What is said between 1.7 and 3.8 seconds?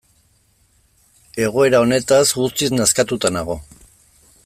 honetaz guztiz nazkatuta nago.